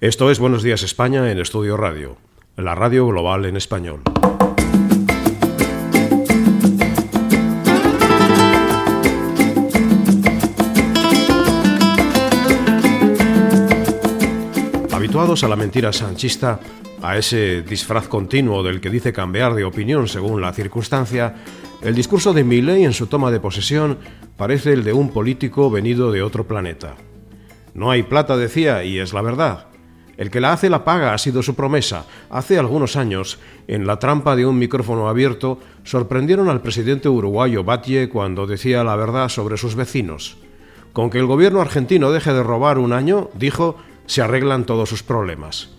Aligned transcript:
Esto 0.00 0.30
es 0.30 0.38
Buenos 0.38 0.62
Días 0.62 0.84
España 0.84 1.28
en 1.32 1.40
Estudio 1.40 1.76
Radio, 1.76 2.18
la 2.56 2.76
radio 2.76 3.04
global 3.08 3.46
en 3.46 3.56
español. 3.56 4.02
Habituados 14.92 15.42
a 15.42 15.48
la 15.48 15.56
mentira 15.56 15.92
sanchista, 15.92 16.60
a 17.02 17.16
ese 17.16 17.62
disfraz 17.62 18.06
continuo 18.06 18.62
del 18.62 18.80
que 18.80 18.90
dice 18.90 19.12
cambiar 19.12 19.54
de 19.54 19.64
opinión 19.64 20.06
según 20.06 20.40
la 20.40 20.52
circunstancia, 20.52 21.34
el 21.82 21.96
discurso 21.96 22.32
de 22.32 22.44
Milley 22.44 22.84
en 22.84 22.92
su 22.92 23.08
toma 23.08 23.32
de 23.32 23.40
posesión 23.40 23.98
parece 24.36 24.74
el 24.74 24.84
de 24.84 24.92
un 24.92 25.10
político 25.10 25.72
venido 25.72 26.12
de 26.12 26.22
otro 26.22 26.46
planeta. 26.46 26.94
No 27.74 27.90
hay 27.90 28.04
plata, 28.04 28.36
decía, 28.36 28.84
y 28.84 29.00
es 29.00 29.12
la 29.12 29.22
verdad. 29.22 29.67
El 30.18 30.32
que 30.32 30.40
la 30.40 30.52
hace 30.52 30.68
la 30.68 30.84
paga 30.84 31.14
ha 31.14 31.18
sido 31.18 31.44
su 31.44 31.54
promesa. 31.54 32.04
Hace 32.28 32.58
algunos 32.58 32.96
años, 32.96 33.38
en 33.68 33.86
la 33.86 34.00
trampa 34.00 34.34
de 34.34 34.46
un 34.46 34.58
micrófono 34.58 35.08
abierto, 35.08 35.60
sorprendieron 35.84 36.48
al 36.48 36.60
presidente 36.60 37.08
uruguayo 37.08 37.62
Batlle 37.62 38.08
cuando 38.08 38.48
decía 38.48 38.82
la 38.82 38.96
verdad 38.96 39.28
sobre 39.28 39.56
sus 39.56 39.76
vecinos. 39.76 40.36
Con 40.92 41.08
que 41.08 41.18
el 41.18 41.26
gobierno 41.26 41.60
argentino 41.60 42.10
deje 42.10 42.32
de 42.32 42.42
robar 42.42 42.78
un 42.78 42.92
año, 42.92 43.30
dijo, 43.34 43.76
se 44.06 44.20
arreglan 44.20 44.66
todos 44.66 44.88
sus 44.88 45.04
problemas. 45.04 45.70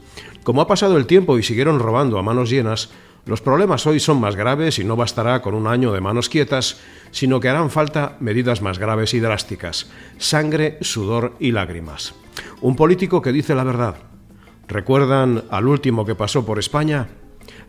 Como 0.43 0.61
ha 0.61 0.67
pasado 0.67 0.95
el 0.95 1.05
tiempo 1.05 1.37
y 1.37 1.43
siguieron 1.43 1.79
robando 1.79 2.17
a 2.17 2.23
manos 2.23 2.49
llenas, 2.49 2.91
los 3.25 3.41
problemas 3.41 3.85
hoy 3.87 3.99
son 3.99 4.21
más 4.21 4.37
graves 4.37 4.79
y 4.79 4.85
no 4.85 4.95
bastará 4.95 5.41
con 5.41 5.53
un 5.53 5.67
año 5.67 5.91
de 5.91 5.99
manos 5.99 6.29
quietas, 6.29 6.79
sino 7.11 7.41
que 7.41 7.49
harán 7.49 7.69
falta 7.69 8.15
medidas 8.21 8.61
más 8.61 8.79
graves 8.79 9.13
y 9.13 9.19
drásticas, 9.19 9.91
sangre, 10.17 10.77
sudor 10.79 11.35
y 11.39 11.51
lágrimas. 11.51 12.13
Un 12.61 12.77
político 12.77 13.21
que 13.21 13.33
dice 13.33 13.53
la 13.53 13.65
verdad, 13.65 13.95
¿Recuerdan 14.69 15.45
al 15.49 15.67
último 15.67 16.05
que 16.05 16.13
pasó 16.13 16.45
por 16.45 16.59
España? 16.59 17.07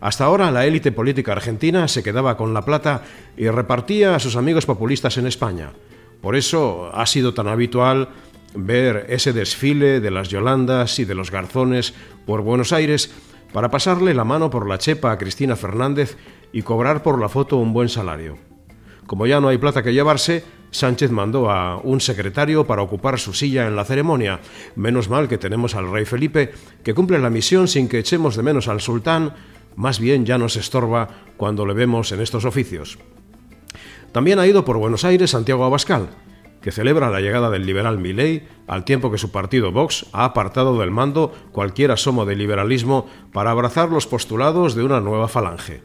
Hasta 0.01 0.25
ahora 0.25 0.51
la 0.51 0.67
élite 0.67 0.91
política 0.91 1.31
argentina 1.31 1.87
se 1.87 2.03
quedaba 2.03 2.37
con 2.37 2.53
la 2.53 2.63
plata 2.63 3.03
y 3.35 3.49
repartía 3.49 4.15
a 4.15 4.19
sus 4.19 4.35
amigos 4.35 4.67
populistas 4.67 5.17
en 5.17 5.25
España. 5.25 5.71
Por 6.21 6.35
eso 6.35 6.91
ha 6.93 7.07
sido 7.07 7.33
tan 7.33 7.47
habitual 7.47 8.09
ver 8.53 9.07
ese 9.09 9.33
desfile 9.33 9.99
de 9.99 10.11
las 10.11 10.29
Yolandas 10.29 10.99
y 10.99 11.05
de 11.05 11.15
los 11.15 11.31
Garzones 11.31 11.95
por 12.27 12.41
Buenos 12.41 12.71
Aires 12.71 13.11
para 13.51 13.71
pasarle 13.71 14.13
la 14.13 14.23
mano 14.23 14.51
por 14.51 14.69
la 14.69 14.77
chepa 14.77 15.11
a 15.11 15.17
Cristina 15.17 15.55
Fernández 15.55 16.17
y 16.53 16.61
cobrar 16.61 17.01
por 17.01 17.19
la 17.19 17.29
foto 17.29 17.57
un 17.57 17.73
buen 17.73 17.89
salario. 17.89 18.37
Como 19.07 19.25
ya 19.25 19.41
no 19.41 19.47
hay 19.47 19.57
plata 19.57 19.81
que 19.81 19.93
llevarse, 19.93 20.43
Sánchez 20.71 21.11
mandó 21.11 21.51
a 21.51 21.77
un 21.77 22.01
secretario 22.01 22.65
para 22.65 22.81
ocupar 22.81 23.19
su 23.19 23.33
silla 23.33 23.67
en 23.67 23.75
la 23.75 23.85
ceremonia. 23.85 24.39
Menos 24.75 25.09
mal 25.09 25.27
que 25.27 25.37
tenemos 25.37 25.75
al 25.75 25.91
rey 25.91 26.05
Felipe, 26.05 26.53
que 26.83 26.93
cumple 26.93 27.19
la 27.19 27.29
misión 27.29 27.67
sin 27.67 27.87
que 27.87 27.99
echemos 27.99 28.35
de 28.35 28.43
menos 28.43 28.67
al 28.67 28.81
sultán, 28.81 29.33
más 29.75 29.99
bien 29.99 30.25
ya 30.25 30.37
nos 30.37 30.55
estorba 30.55 31.09
cuando 31.37 31.65
le 31.65 31.73
vemos 31.73 32.11
en 32.11 32.21
estos 32.21 32.45
oficios. 32.45 32.97
También 34.11 34.39
ha 34.39 34.47
ido 34.47 34.65
por 34.65 34.77
Buenos 34.77 35.05
Aires 35.05 35.31
Santiago 35.31 35.63
Abascal, 35.63 36.09
que 36.61 36.71
celebra 36.71 37.09
la 37.09 37.21
llegada 37.21 37.49
del 37.49 37.65
liberal 37.65 37.97
Milei, 37.97 38.47
al 38.67 38.85
tiempo 38.85 39.11
que 39.11 39.17
su 39.17 39.31
partido 39.31 39.71
Vox 39.71 40.05
ha 40.13 40.25
apartado 40.25 40.79
del 40.79 40.91
mando 40.91 41.33
cualquier 41.51 41.91
asomo 41.91 42.25
de 42.25 42.35
liberalismo 42.35 43.07
para 43.33 43.51
abrazar 43.51 43.89
los 43.89 44.07
postulados 44.07 44.75
de 44.75 44.83
una 44.83 45.01
nueva 45.01 45.27
falange. 45.27 45.81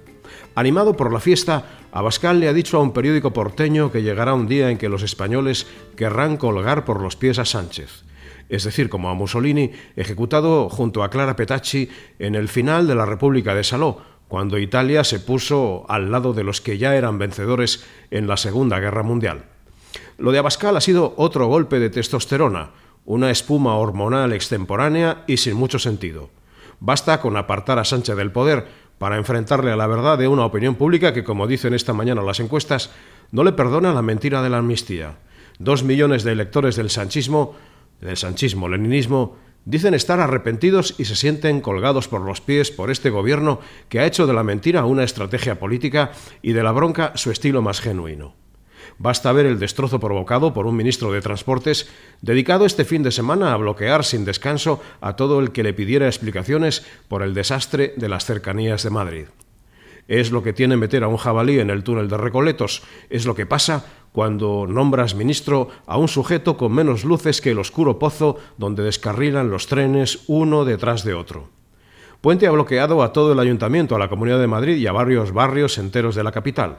Animado 0.57 0.97
por 0.97 1.13
la 1.13 1.21
fiesta, 1.21 1.65
Abascal 1.93 2.41
le 2.41 2.49
ha 2.49 2.55
dicho 2.55 2.79
a 2.79 2.81
un 2.81 2.95
periódico 2.95 3.35
porteño 3.35 3.93
que 3.93 4.03
llegará 4.03 4.33
un 4.33 4.49
día 4.49 4.71
en 4.71 4.79
que 4.79 4.89
los 4.89 5.03
españoles 5.03 5.67
querrán 5.97 6.39
colgar 6.39 6.87
por 6.87 7.03
los 7.03 7.15
pies 7.15 7.39
a 7.39 7.45
Sánchez. 7.45 8.05
Es 8.49 8.65
decir, 8.65 8.89
como 8.89 9.11
a 9.11 9.15
Mussolini, 9.15 9.73
ejecutado 9.97 10.71
junto 10.71 11.05
a 11.05 11.11
Clara 11.11 11.37
Petacci 11.37 11.91
en 12.19 12.35
el 12.35 12.49
final 12.49 12.87
de 12.87 12.95
la 12.95 13.05
República 13.05 13.55
de 13.55 13.65
Saló, 13.65 14.01
cuando 14.29 14.57
Italia 14.57 15.05
se 15.05 15.21
puso 15.21 15.85
al 15.91 16.11
lado 16.11 16.33
de 16.33 16.43
los 16.43 16.63
que 16.63 16.79
ya 16.79 16.97
eran 16.97 17.19
vencedores 17.19 17.85
en 18.11 18.27
la 18.27 18.39
Segunda 18.39 18.81
Guerra 18.81 19.03
Mundial. 19.03 19.45
Lo 20.17 20.33
de 20.33 20.39
Abascal 20.39 20.75
ha 20.75 20.81
sido 20.81 21.13
otro 21.19 21.49
golpe 21.49 21.79
de 21.79 21.91
testosterona, 21.91 22.71
una 23.05 23.31
espuma 23.31 23.77
hormonal 23.77 24.33
extemporánea 24.33 25.23
y 25.27 25.37
sin 25.37 25.53
mucho 25.53 25.79
sentido. 25.79 26.31
Basta 26.81 27.21
con 27.21 27.37
apartar 27.37 27.79
a 27.79 27.85
Sánchez 27.85 28.17
del 28.17 28.33
poder 28.33 28.86
para 28.99 29.17
enfrentarle 29.17 29.73
a 29.73 29.77
la 29.77 29.87
verdad 29.87 30.19
de 30.19 30.29
una 30.29 30.45
opinión 30.45 30.75
pública 30.75 31.13
que, 31.13 31.25
como 31.25 31.47
dicen 31.47 31.75
esta 31.75 31.93
mañana 31.93 32.23
las 32.23 32.41
encuestas, 32.41 32.91
no 33.31 33.45
le 33.45 33.53
perdona 33.53 33.93
la 33.93 34.03
mentira 34.03 34.43
de 34.43 34.51
la 34.51 34.59
amnistía. 34.59 35.19
Dos 35.59 35.83
millones 35.83 36.23
de 36.25 36.33
electores 36.33 36.77
del 36.77 36.91
sanchismo, 36.91 37.55
del 38.01 38.17
sanchismo-leninismo, 38.17 39.37
dicen 39.65 39.95
estar 39.95 40.21
arrepentidos 40.21 40.95
y 40.97 41.05
se 41.05 41.17
sienten 41.17 41.61
colgados 41.61 42.09
por 42.09 42.23
los 42.23 42.41
pies 42.41 42.71
por 42.71 42.91
este 42.91 43.11
gobierno 43.11 43.61
que 43.89 44.01
ha 44.01 44.07
hecho 44.07 44.27
de 44.27 44.33
la 44.33 44.45
mentira 44.45 44.85
una 44.85 45.05
estrategia 45.05 45.59
política 45.59 46.13
y 46.41 46.53
de 46.53 46.63
la 46.63 46.73
bronca 46.73 47.13
su 47.17 47.31
estilo 47.31 47.63
más 47.63 47.81
genuino. 47.81 48.35
Basta 48.99 49.31
ver 49.33 49.45
el 49.45 49.59
destrozo 49.59 50.01
provocado 50.01 50.55
por 50.55 50.67
un 50.67 50.77
ministro 50.77 51.13
de 51.13 51.21
Transportes 51.21 51.91
dedicado 52.23 52.65
este 52.65 52.87
fin 52.87 53.03
de 53.03 53.13
semana 53.13 53.53
a 53.53 53.57
bloquear 53.57 54.05
sin 54.05 54.25
descanso 54.25 54.81
a 55.03 55.17
todo 55.17 55.39
el 55.41 55.53
que 55.53 55.63
le 55.63 55.75
pidiera 55.75 56.07
explicaciones 56.07 56.87
por 57.09 57.23
el 57.23 57.35
desastre 57.35 57.93
de 57.97 58.09
las 58.09 58.25
cercanías 58.25 58.83
de 58.83 58.91
Madrid. 58.91 59.27
Es 60.09 60.31
lo 60.31 60.43
que 60.43 60.55
tiene 60.55 60.77
meter 60.77 61.05
a 61.05 61.09
un 61.09 61.19
jabalí 61.19 61.59
en 61.59 61.69
el 61.69 61.83
túnel 61.83 62.09
de 62.09 62.17
Recoletos, 62.17 62.85
es 63.11 63.27
lo 63.27 63.35
que 63.35 63.45
pasa 63.45 63.85
cuando 64.13 64.67
nombras 64.67 65.15
ministro 65.15 65.69
a 65.87 65.99
un 65.99 66.09
sujeto 66.09 66.57
con 66.57 66.73
menos 66.73 67.05
luces 67.05 67.43
que 67.43 67.51
el 67.51 67.59
oscuro 67.59 67.99
pozo 67.99 68.39
donde 68.57 68.83
descarrilan 68.83 69.51
los 69.51 69.67
trenes 69.67 70.21
uno 70.27 70.65
detrás 70.65 71.05
de 71.05 71.13
otro. 71.13 71.51
Puente 72.23 72.47
ha 72.47 72.51
bloqueado 72.51 73.03
a 73.03 73.13
todo 73.13 73.33
el 73.33 73.41
ayuntamiento, 73.41 73.95
a 73.95 73.99
la 73.99 74.09
Comunidad 74.09 74.41
de 74.41 74.47
Madrid 74.47 74.77
y 74.77 74.87
a 74.87 74.93
varios 74.93 75.33
barrios 75.33 75.77
enteros 75.77 76.15
de 76.15 76.25
la 76.25 76.33
capital, 76.33 76.79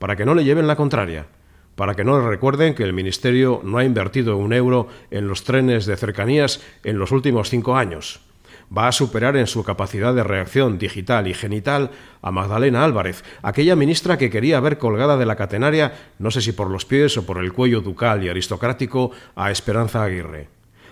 para 0.00 0.16
que 0.16 0.24
no 0.24 0.34
le 0.34 0.42
lleven 0.42 0.66
la 0.66 0.74
contraria 0.74 1.26
para 1.76 1.94
que 1.94 2.04
no 2.04 2.20
le 2.20 2.28
recuerden 2.28 2.74
que 2.74 2.84
el 2.84 2.92
Ministerio 2.92 3.60
no 3.64 3.78
ha 3.78 3.84
invertido 3.84 4.36
un 4.36 4.52
euro 4.52 4.88
en 5.10 5.28
los 5.28 5.44
trenes 5.44 5.86
de 5.86 5.96
cercanías 5.96 6.60
en 6.84 6.98
los 6.98 7.12
últimos 7.12 7.50
cinco 7.50 7.76
años. 7.76 8.20
Va 8.76 8.88
a 8.88 8.92
superar 8.92 9.36
en 9.36 9.46
su 9.46 9.62
capacidad 9.62 10.14
de 10.14 10.24
reacción 10.24 10.78
digital 10.78 11.28
y 11.28 11.34
genital 11.34 11.90
a 12.22 12.30
Magdalena 12.30 12.84
Álvarez, 12.84 13.22
aquella 13.42 13.76
ministra 13.76 14.18
que 14.18 14.30
quería 14.30 14.60
ver 14.60 14.78
colgada 14.78 15.16
de 15.16 15.26
la 15.26 15.36
catenaria, 15.36 15.92
no 16.18 16.30
sé 16.30 16.40
si 16.40 16.52
por 16.52 16.70
los 16.70 16.84
pies 16.84 17.16
o 17.16 17.26
por 17.26 17.38
el 17.38 17.52
cuello 17.52 17.82
ducal 17.82 18.24
y 18.24 18.28
aristocrático, 18.28 19.10
a 19.36 19.50
Esperanza 19.50 20.02
Aguirre. 20.02 20.48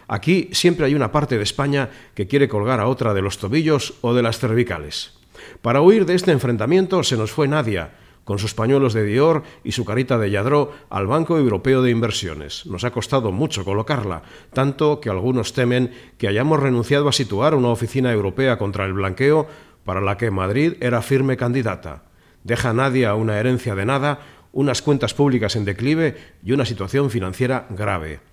Aquí 0.06 0.50
siempre 0.52 0.86
hay 0.86 0.94
una 0.94 1.12
parte 1.12 1.38
de 1.38 1.42
España 1.42 1.88
que 2.14 2.26
quiere 2.26 2.48
colgar 2.48 2.80
a 2.80 2.86
otra 2.86 3.14
de 3.14 3.22
los 3.22 3.38
tobillos 3.38 3.94
o 4.02 4.12
de 4.12 4.22
las 4.22 4.38
cervicales. 4.38 5.14
Para 5.62 5.80
huir 5.80 6.04
de 6.04 6.14
este 6.14 6.32
enfrentamiento 6.32 7.02
se 7.02 7.16
nos 7.16 7.32
fue 7.32 7.48
Nadia, 7.48 7.92
con 8.24 8.38
sus 8.38 8.54
pañuelos 8.54 8.94
de 8.94 9.04
Dior 9.04 9.42
y 9.64 9.72
su 9.72 9.84
carita 9.84 10.18
de 10.18 10.30
Yadró 10.30 10.72
al 10.90 11.06
Banco 11.06 11.38
Europeo 11.38 11.82
de 11.82 11.90
Inversiones. 11.90 12.66
Nos 12.66 12.84
ha 12.84 12.90
costado 12.90 13.32
mucho 13.32 13.64
colocarla, 13.64 14.22
tanto 14.52 15.00
que 15.00 15.10
algunos 15.10 15.52
temen 15.52 15.92
que 16.18 16.28
hayamos 16.28 16.60
renunciado 16.60 17.08
a 17.08 17.12
situar 17.12 17.54
una 17.54 17.68
oficina 17.68 18.12
europea 18.12 18.58
contra 18.58 18.84
el 18.84 18.92
blanqueo 18.92 19.46
para 19.84 20.00
la 20.00 20.16
que 20.16 20.30
Madrid 20.30 20.74
era 20.80 21.02
firme 21.02 21.36
candidata. 21.36 22.04
Deja 22.44 22.70
a 22.70 22.74
nadie 22.74 23.06
a 23.06 23.14
una 23.14 23.38
herencia 23.38 23.74
de 23.74 23.86
nada, 23.86 24.20
unas 24.52 24.82
cuentas 24.82 25.14
públicas 25.14 25.56
en 25.56 25.64
declive 25.64 26.16
y 26.44 26.52
una 26.52 26.66
situación 26.66 27.10
financiera 27.10 27.66
grave. 27.70 28.31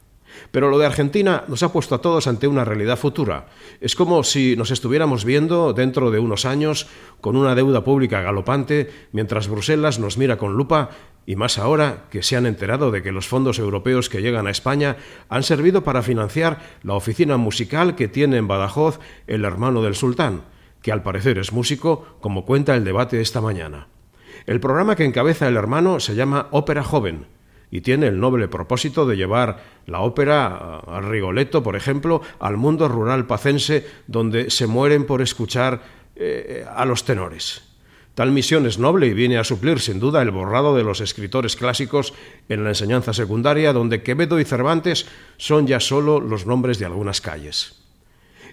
Pero 0.51 0.69
lo 0.69 0.77
de 0.77 0.85
Argentina 0.85 1.43
nos 1.47 1.63
ha 1.63 1.71
puesto 1.71 1.95
a 1.95 2.01
todos 2.01 2.27
ante 2.27 2.47
una 2.47 2.65
realidad 2.65 2.97
futura. 2.97 3.47
Es 3.81 3.95
como 3.95 4.23
si 4.23 4.55
nos 4.55 4.71
estuviéramos 4.71 5.25
viendo 5.25 5.73
dentro 5.73 6.11
de 6.11 6.19
unos 6.19 6.45
años 6.45 6.87
con 7.21 7.35
una 7.35 7.55
deuda 7.55 7.83
pública 7.83 8.21
galopante, 8.21 8.89
mientras 9.11 9.47
Bruselas 9.47 9.99
nos 9.99 10.17
mira 10.17 10.37
con 10.37 10.53
lupa 10.53 10.89
y 11.25 11.35
más 11.35 11.59
ahora 11.59 12.05
que 12.09 12.23
se 12.23 12.35
han 12.35 12.45
enterado 12.45 12.89
de 12.89 13.03
que 13.03 13.11
los 13.11 13.27
fondos 13.27 13.59
europeos 13.59 14.09
que 14.09 14.21
llegan 14.21 14.47
a 14.47 14.51
España 14.51 14.97
han 15.29 15.43
servido 15.43 15.83
para 15.83 16.01
financiar 16.01 16.59
la 16.81 16.95
oficina 16.95 17.37
musical 17.37 17.95
que 17.95 18.07
tiene 18.07 18.37
en 18.37 18.47
Badajoz 18.47 18.99
el 19.27 19.45
hermano 19.45 19.83
del 19.83 19.95
sultán, 19.95 20.41
que 20.81 20.91
al 20.91 21.03
parecer 21.03 21.37
es 21.37 21.53
músico, 21.53 22.17
como 22.21 22.45
cuenta 22.45 22.75
el 22.75 22.83
debate 22.83 23.21
esta 23.21 23.41
mañana. 23.41 23.89
El 24.47 24.59
programa 24.59 24.95
que 24.95 25.05
encabeza 25.05 25.47
el 25.47 25.57
hermano 25.57 25.99
se 25.99 26.15
llama 26.15 26.47
Ópera 26.51 26.83
Joven 26.83 27.27
y 27.71 27.81
tiene 27.81 28.07
el 28.07 28.19
noble 28.19 28.47
propósito 28.47 29.05
de 29.05 29.15
llevar 29.15 29.63
la 29.85 30.01
ópera 30.01 30.79
a 30.79 31.01
Rigoletto, 31.01 31.61
por 31.61 31.75
ejemplo, 31.75 32.21
al 32.39 32.57
mundo 32.57 32.87
rural 32.87 33.27
pacense 33.27 33.85
donde 34.07 34.49
se 34.49 34.67
mueren 34.67 35.05
por 35.05 35.21
escuchar 35.21 35.81
eh, 36.15 36.65
a 36.67 36.85
los 36.85 37.05
tenores. 37.05 37.63
Tal 38.15 38.31
misión 38.31 38.65
es 38.65 38.79
noble 38.79 39.07
y 39.07 39.13
viene 39.13 39.37
a 39.37 39.45
suplir 39.45 39.79
sin 39.79 39.99
duda 39.99 40.21
el 40.21 40.31
borrado 40.31 40.75
de 40.75 40.83
los 40.83 40.99
escritores 40.99 41.55
clásicos 41.55 42.13
en 42.49 42.63
la 42.63 42.71
enseñanza 42.71 43.13
secundaria, 43.13 43.71
donde 43.71 44.03
Quevedo 44.03 44.39
y 44.41 44.43
Cervantes 44.43 45.07
son 45.37 45.67
ya 45.67 45.79
solo 45.79 46.19
los 46.19 46.45
nombres 46.45 46.79
de 46.79 46.85
algunas 46.85 47.21
calles. 47.21 47.81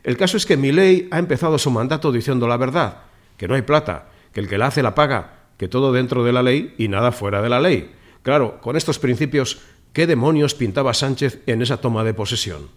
El 0.04 0.16
caso 0.16 0.36
es 0.36 0.46
que 0.46 0.56
Milei 0.56 1.08
ha 1.10 1.18
empezado 1.18 1.58
su 1.58 1.72
mandato 1.72 2.12
diciendo 2.12 2.46
la 2.46 2.58
verdad, 2.58 2.98
que 3.36 3.48
no 3.48 3.56
hay 3.56 3.62
plata, 3.62 4.10
que 4.32 4.38
el 4.38 4.48
que 4.48 4.56
la 4.56 4.66
hace 4.66 4.84
la 4.84 4.94
paga, 4.94 5.48
que 5.56 5.66
todo 5.66 5.92
dentro 5.92 6.22
de 6.22 6.32
la 6.32 6.44
ley 6.44 6.74
y 6.78 6.86
nada 6.86 7.10
fuera 7.10 7.42
de 7.42 7.48
la 7.48 7.58
ley. 7.58 7.90
Claro, 8.26 8.60
con 8.60 8.74
estos 8.74 8.98
principios, 8.98 9.60
¿qué 9.92 10.08
demonios 10.08 10.56
pintaba 10.56 10.94
Sánchez 10.94 11.42
en 11.46 11.62
esa 11.62 11.76
toma 11.76 12.02
de 12.02 12.12
posesión? 12.12 12.70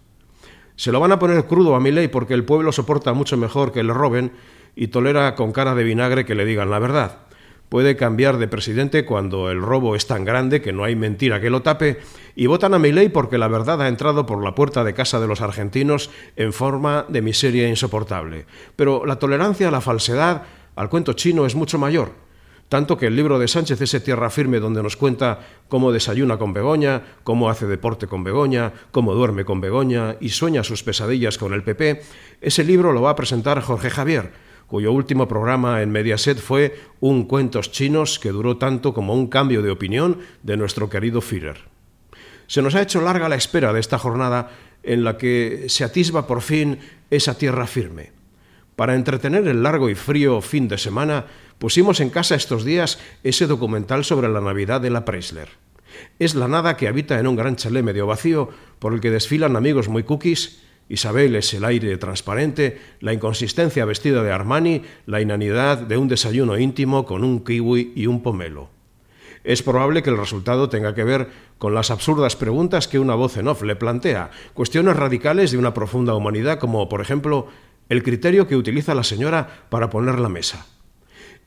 Se 0.75 0.91
lo 0.91 0.99
van 0.99 1.11
a 1.11 1.17
poner 1.17 1.47
crudo 1.47 1.73
a 1.73 1.79
Milei 1.79 2.07
porque 2.07 2.35
el 2.35 2.45
pueblo 2.45 2.71
soporta 2.71 3.13
mucho 3.13 3.35
mejor 3.35 3.71
que 3.71 3.81
le 3.81 3.91
roben 3.91 4.31
y 4.75 4.89
tolera 4.89 5.33
con 5.33 5.51
cara 5.51 5.73
de 5.73 5.83
vinagre 5.83 6.23
que 6.23 6.35
le 6.35 6.45
digan 6.45 6.69
la 6.69 6.77
verdad. 6.77 7.21
Puede 7.67 7.95
cambiar 7.95 8.37
de 8.37 8.47
presidente 8.47 9.05
cuando 9.05 9.49
el 9.49 9.59
robo 9.59 9.95
es 9.95 10.05
tan 10.05 10.23
grande 10.23 10.61
que 10.61 10.71
no 10.71 10.83
hay 10.83 10.95
mentira 10.95 11.41
que 11.41 11.49
lo 11.49 11.63
tape 11.63 11.97
y 12.35 12.45
votan 12.45 12.75
a 12.75 12.77
Milei 12.77 13.09
porque 13.09 13.39
la 13.39 13.47
verdad 13.47 13.81
ha 13.81 13.87
entrado 13.87 14.27
por 14.27 14.43
la 14.43 14.53
puerta 14.53 14.83
de 14.83 14.93
casa 14.93 15.19
de 15.19 15.25
los 15.25 15.41
argentinos 15.41 16.11
en 16.35 16.53
forma 16.53 17.07
de 17.09 17.23
miseria 17.23 17.67
insoportable. 17.67 18.45
Pero 18.75 19.03
la 19.03 19.17
tolerancia 19.17 19.69
a 19.69 19.71
la 19.71 19.81
falsedad, 19.81 20.43
al 20.75 20.89
cuento 20.89 21.13
chino, 21.13 21.47
es 21.47 21.55
mucho 21.55 21.79
mayor. 21.79 22.28
Tanto 22.69 22.97
que 22.97 23.07
el 23.07 23.15
libro 23.15 23.39
de 23.39 23.47
Sánchez, 23.47 23.81
ese 23.81 23.99
tierra 23.99 24.29
firme 24.29 24.59
donde 24.59 24.83
nos 24.83 24.95
cuenta 24.95 25.39
cómo 25.67 25.91
desayuna 25.91 26.37
con 26.37 26.53
Begoña, 26.53 27.01
cómo 27.23 27.49
hace 27.49 27.65
deporte 27.65 28.05
con 28.05 28.23
Begoña, 28.23 28.73
cómo 28.91 29.15
duerme 29.15 29.43
con 29.43 29.59
Begoña 29.59 30.17
y 30.21 30.29
sueña 30.29 30.63
sus 30.63 30.83
pesadillas 30.83 31.39
con 31.39 31.53
el 31.53 31.63
PP, 31.63 32.03
ese 32.41 32.63
libro 32.63 32.93
lo 32.93 33.01
va 33.01 33.09
a 33.11 33.15
presentar 33.15 33.61
Jorge 33.61 33.89
Javier 33.89 34.31
cuyo 34.69 34.91
último 34.91 35.27
programa 35.27 35.81
en 35.81 35.89
Mediaset 35.89 36.37
fue 36.37 36.79
Un 36.99 37.23
cuentos 37.23 37.71
chinos 37.71 38.19
que 38.19 38.29
duró 38.29 38.57
tanto 38.57 38.93
como 38.93 39.15
un 39.15 39.25
cambio 39.25 39.63
de 39.63 39.71
opinión 39.71 40.19
de 40.43 40.57
nuestro 40.57 40.91
querido 40.91 41.21
Führer. 41.21 41.57
Se 42.45 42.61
nos 42.61 42.75
ha 42.75 42.81
hecho 42.83 43.01
larga 43.01 43.29
la 43.29 43.35
espera 43.35 43.73
de 43.73 43.79
esta 43.79 43.97
jornada 43.97 44.51
en 44.83 45.03
la 45.03 45.17
que 45.17 45.65
se 45.69 45.83
atisba 45.83 46.27
por 46.27 46.41
fin 46.41 46.77
esa 47.09 47.35
tierra 47.35 47.65
firme. 47.65 48.18
Para 48.79 48.95
entretener 48.95 49.45
el 49.45 49.61
largo 49.61 49.89
y 49.89 49.93
frío 49.93 50.39
fin 50.39 50.69
de 50.69 50.77
semana, 50.77 51.25
pusimos 51.57 51.99
en 51.99 52.09
casa 52.09 52.35
estos 52.35 52.63
días 52.63 52.97
ese 53.25 53.45
documental 53.45 54.05
sobre 54.05 54.29
la 54.29 54.39
Navidad 54.39 54.79
de 54.79 54.89
la 54.89 55.03
Preisler. 55.03 55.49
Es 56.17 56.33
la 56.33 56.47
nada 56.47 56.77
que 56.77 56.87
habita 56.87 57.19
en 57.19 57.27
un 57.27 57.35
gran 57.35 57.57
chalet 57.57 57.83
medio 57.83 58.07
vacío 58.07 58.47
por 58.79 58.93
el 58.93 59.01
que 59.01 59.11
desfilan 59.11 59.57
amigos 59.57 59.89
muy 59.89 60.03
cookies 60.03 60.61
Isabel 60.87 61.35
es 61.35 61.53
el 61.53 61.65
aire 61.65 61.97
transparente, 61.97 62.79
la 63.01 63.11
inconsistencia 63.11 63.83
vestida 63.83 64.23
de 64.23 64.31
Armani, 64.31 64.83
la 65.05 65.19
inanidad 65.19 65.79
de 65.79 65.97
un 65.97 66.07
desayuno 66.07 66.57
íntimo 66.57 67.05
con 67.05 67.25
un 67.25 67.43
kiwi 67.43 67.91
y 67.97 68.07
un 68.07 68.23
pomelo. 68.23 68.69
Es 69.43 69.61
probable 69.61 70.03
que 70.03 70.09
el 70.09 70.17
resultado 70.17 70.69
tenga 70.69 70.95
que 70.95 71.03
ver 71.03 71.27
con 71.57 71.73
las 71.73 71.91
absurdas 71.91 72.37
preguntas 72.37 72.87
que 72.87 72.99
una 72.99 73.15
voz 73.15 73.35
en 73.35 73.49
off 73.49 73.61
le 73.61 73.75
plantea, 73.75 74.31
cuestiones 74.53 74.95
radicales 74.95 75.51
de 75.51 75.57
una 75.57 75.73
profunda 75.73 76.13
humanidad 76.13 76.59
como, 76.59 76.87
por 76.87 77.01
ejemplo, 77.01 77.47
el 77.89 78.03
criterio 78.03 78.47
que 78.47 78.55
utiliza 78.55 78.95
la 78.95 79.03
señora 79.03 79.65
para 79.69 79.89
poner 79.89 80.19
la 80.19 80.29
mesa. 80.29 80.67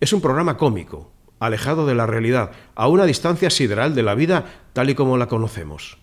Es 0.01 0.13
un 0.13 0.21
programa 0.21 0.57
cómico, 0.57 1.13
alejado 1.39 1.87
de 1.87 1.95
la 1.95 2.07
realidad, 2.07 2.51
a 2.75 2.89
una 2.89 3.07
distancia 3.07 3.51
sideral 3.51 3.95
de 3.95 4.03
la 4.03 4.15
vida 4.15 4.45
tal 4.73 4.91
y 4.91 4.95
como 4.95 5.17
la 5.17 5.29
conocemos. 5.29 5.99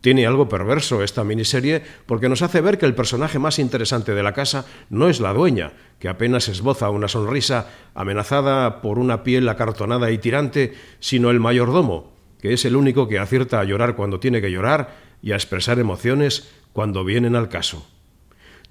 Tiene 0.00 0.26
algo 0.26 0.48
perverso 0.48 1.02
esta 1.04 1.22
miniserie 1.22 1.82
porque 2.06 2.28
nos 2.28 2.42
hace 2.42 2.60
ver 2.60 2.76
que 2.76 2.86
el 2.86 2.94
personaje 2.94 3.38
más 3.38 3.60
interesante 3.60 4.14
de 4.14 4.22
la 4.24 4.32
casa 4.32 4.66
no 4.90 5.08
es 5.08 5.20
la 5.20 5.32
dueña, 5.32 5.74
que 6.00 6.08
apenas 6.08 6.48
esboza 6.48 6.90
una 6.90 7.06
sonrisa 7.06 7.68
amenazada 7.94 8.82
por 8.82 8.98
una 8.98 9.22
piel 9.22 9.48
acartonada 9.48 10.10
y 10.10 10.18
tirante, 10.18 10.74
sino 10.98 11.30
el 11.30 11.38
mayordomo, 11.38 12.12
que 12.40 12.52
es 12.52 12.64
el 12.64 12.74
único 12.74 13.06
que 13.06 13.20
acierta 13.20 13.60
a 13.60 13.64
llorar 13.64 13.94
cuando 13.94 14.18
tiene 14.18 14.40
que 14.40 14.50
llorar 14.50 14.96
y 15.22 15.30
a 15.30 15.36
expresar 15.36 15.78
emociones 15.78 16.50
cuando 16.72 17.04
vienen 17.04 17.36
al 17.36 17.48
caso. 17.48 17.86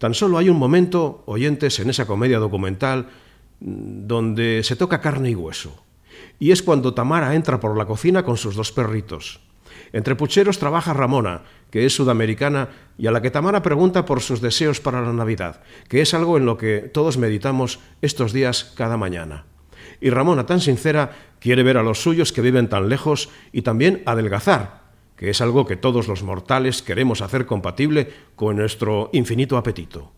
Tan 0.01 0.15
solo 0.15 0.39
hay 0.39 0.49
un 0.49 0.57
momento, 0.57 1.21
oyentes, 1.27 1.79
en 1.79 1.91
esa 1.91 2.07
comedia 2.07 2.39
documental, 2.39 3.09
donde 3.59 4.63
se 4.63 4.75
toca 4.75 4.99
carne 4.99 5.29
y 5.29 5.35
hueso. 5.35 5.85
Y 6.39 6.49
es 6.49 6.63
cuando 6.63 6.95
Tamara 6.95 7.35
entra 7.35 7.59
por 7.59 7.77
la 7.77 7.85
cocina 7.85 8.23
con 8.23 8.35
sus 8.35 8.55
dos 8.55 8.71
perritos. 8.71 9.41
Entre 9.93 10.15
pucheros 10.15 10.57
trabaja 10.57 10.93
Ramona, 10.93 11.43
que 11.69 11.85
es 11.85 11.93
sudamericana 11.93 12.69
y 12.97 13.05
a 13.05 13.11
la 13.11 13.21
que 13.21 13.29
Tamara 13.29 13.61
pregunta 13.61 14.03
por 14.03 14.21
sus 14.21 14.41
deseos 14.41 14.81
para 14.81 15.03
la 15.03 15.13
Navidad, 15.13 15.61
que 15.87 16.01
es 16.01 16.15
algo 16.15 16.35
en 16.35 16.47
lo 16.47 16.57
que 16.57 16.79
todos 16.79 17.19
meditamos 17.19 17.77
estos 18.01 18.33
días 18.33 18.73
cada 18.75 18.97
mañana. 18.97 19.45
Y 19.99 20.09
Ramona, 20.09 20.47
tan 20.47 20.61
sincera, 20.61 21.11
quiere 21.39 21.61
ver 21.61 21.77
a 21.77 21.83
los 21.83 22.01
suyos 22.01 22.33
que 22.33 22.41
viven 22.41 22.69
tan 22.69 22.89
lejos 22.89 23.29
y 23.51 23.61
también 23.61 24.01
adelgazar, 24.07 24.80
que 25.21 25.29
es 25.29 25.39
algo 25.39 25.67
que 25.67 25.75
todos 25.75 26.07
los 26.07 26.23
mortales 26.23 26.81
queremos 26.81 27.21
hacer 27.21 27.45
compatible 27.45 28.11
con 28.35 28.55
nuestro 28.55 29.11
infinito 29.13 29.55
apetito. 29.55 30.13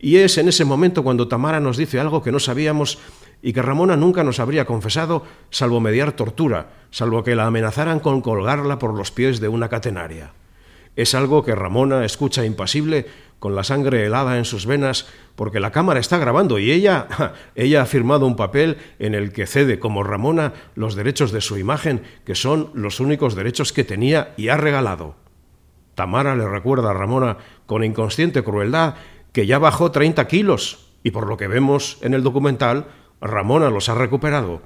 Y 0.00 0.16
es 0.16 0.36
en 0.36 0.48
ese 0.48 0.64
momento 0.64 1.04
cuando 1.04 1.28
Tamara 1.28 1.60
nos 1.60 1.76
dice 1.76 2.00
algo 2.00 2.24
que 2.24 2.32
no 2.32 2.40
sabíamos 2.40 2.98
y 3.40 3.52
que 3.52 3.62
Ramona 3.62 3.96
nunca 3.96 4.24
nos 4.24 4.40
habría 4.40 4.64
confesado, 4.64 5.22
salvo 5.50 5.78
mediar 5.78 6.10
tortura, 6.10 6.70
salvo 6.90 7.22
que 7.22 7.36
la 7.36 7.46
amenazaran 7.46 8.00
con 8.00 8.20
colgarla 8.20 8.80
por 8.80 8.94
los 8.94 9.12
pies 9.12 9.38
de 9.38 9.46
una 9.46 9.68
catenaria. 9.68 10.32
Es 10.98 11.14
algo 11.14 11.44
que 11.44 11.54
Ramona 11.54 12.04
escucha 12.04 12.44
impasible, 12.44 13.06
con 13.38 13.54
la 13.54 13.62
sangre 13.62 14.04
helada 14.04 14.36
en 14.36 14.44
sus 14.44 14.66
venas, 14.66 15.06
porque 15.36 15.60
la 15.60 15.70
cámara 15.70 16.00
está 16.00 16.18
grabando 16.18 16.58
y 16.58 16.72
ella, 16.72 17.06
ella 17.54 17.82
ha 17.82 17.86
firmado 17.86 18.26
un 18.26 18.34
papel 18.34 18.78
en 18.98 19.14
el 19.14 19.32
que 19.32 19.46
cede 19.46 19.78
como 19.78 20.02
Ramona 20.02 20.54
los 20.74 20.96
derechos 20.96 21.30
de 21.30 21.40
su 21.40 21.56
imagen, 21.56 22.02
que 22.24 22.34
son 22.34 22.72
los 22.74 22.98
únicos 22.98 23.36
derechos 23.36 23.72
que 23.72 23.84
tenía 23.84 24.34
y 24.36 24.48
ha 24.48 24.56
regalado. 24.56 25.14
Tamara 25.94 26.34
le 26.34 26.48
recuerda 26.48 26.90
a 26.90 26.94
Ramona 26.94 27.36
con 27.66 27.84
inconsciente 27.84 28.42
crueldad 28.42 28.96
que 29.30 29.46
ya 29.46 29.60
bajó 29.60 29.92
30 29.92 30.26
kilos 30.26 30.88
y 31.04 31.12
por 31.12 31.28
lo 31.28 31.36
que 31.36 31.46
vemos 31.46 31.98
en 32.00 32.12
el 32.12 32.24
documental 32.24 32.86
Ramona 33.20 33.70
los 33.70 33.88
ha 33.88 33.94
recuperado. 33.94 34.62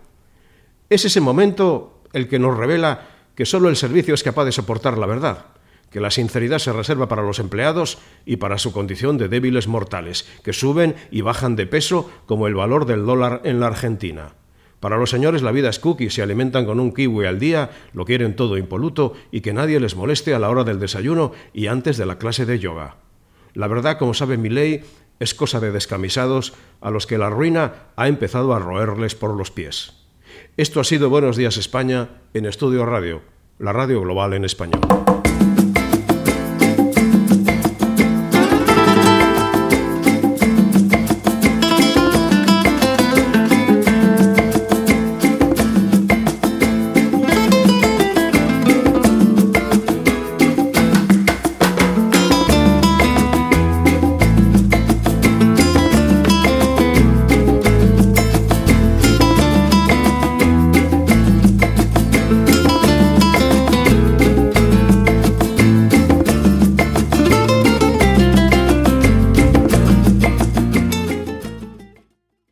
Es 0.88 1.04
ese 1.04 1.20
momento 1.20 2.00
el 2.14 2.26
que 2.26 2.38
nos 2.38 2.56
revela 2.56 3.02
que 3.34 3.44
solo 3.44 3.68
el 3.68 3.76
servicio 3.76 4.14
es 4.14 4.22
capaz 4.22 4.46
de 4.46 4.52
soportar 4.52 4.96
la 4.96 5.04
verdad, 5.04 5.44
que 5.92 6.00
la 6.00 6.10
sinceridad 6.10 6.58
se 6.58 6.72
reserva 6.72 7.08
para 7.08 7.22
los 7.22 7.38
empleados 7.38 7.98
y 8.24 8.36
para 8.36 8.58
su 8.58 8.72
condición 8.72 9.18
de 9.18 9.28
débiles 9.28 9.68
mortales, 9.68 10.26
que 10.42 10.52
suben 10.52 10.96
y 11.10 11.20
bajan 11.20 11.54
de 11.54 11.66
peso 11.66 12.10
como 12.26 12.46
el 12.46 12.54
valor 12.54 12.86
del 12.86 13.04
dólar 13.04 13.42
en 13.44 13.60
la 13.60 13.68
Argentina. 13.68 14.34
Para 14.80 14.96
los 14.96 15.10
señores 15.10 15.42
la 15.42 15.52
vida 15.52 15.70
es 15.70 15.78
cookie, 15.78 16.10
se 16.10 16.22
alimentan 16.22 16.66
con 16.66 16.80
un 16.80 16.92
kiwi 16.92 17.26
al 17.26 17.38
día, 17.38 17.70
lo 17.92 18.04
quieren 18.04 18.34
todo 18.34 18.58
impoluto 18.58 19.12
y 19.30 19.40
que 19.40 19.52
nadie 19.52 19.78
les 19.78 19.94
moleste 19.94 20.34
a 20.34 20.40
la 20.40 20.50
hora 20.50 20.64
del 20.64 20.80
desayuno 20.80 21.30
y 21.52 21.68
antes 21.68 21.98
de 21.98 22.06
la 22.06 22.18
clase 22.18 22.46
de 22.46 22.58
yoga. 22.58 22.96
La 23.54 23.68
verdad, 23.68 23.96
como 23.96 24.12
sabe 24.12 24.38
mi 24.38 24.48
ley, 24.48 24.82
es 25.20 25.34
cosa 25.34 25.60
de 25.60 25.70
descamisados 25.70 26.54
a 26.80 26.90
los 26.90 27.06
que 27.06 27.18
la 27.18 27.30
ruina 27.30 27.74
ha 27.94 28.08
empezado 28.08 28.54
a 28.54 28.58
roerles 28.58 29.14
por 29.14 29.36
los 29.36 29.52
pies. 29.52 29.92
Esto 30.56 30.80
ha 30.80 30.84
sido 30.84 31.10
Buenos 31.10 31.36
Días 31.36 31.58
España 31.58 32.08
en 32.34 32.46
Estudio 32.46 32.84
Radio, 32.84 33.22
la 33.60 33.72
radio 33.72 34.00
global 34.00 34.32
en 34.32 34.44
español. 34.44 34.80